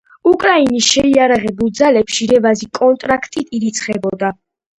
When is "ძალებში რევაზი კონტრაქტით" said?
1.81-3.55